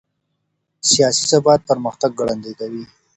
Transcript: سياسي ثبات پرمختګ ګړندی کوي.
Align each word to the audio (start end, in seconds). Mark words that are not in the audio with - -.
سياسي 0.91 1.23
ثبات 1.31 1.59
پرمختګ 1.69 2.11
ګړندی 2.19 2.53
کوي. 2.59 2.83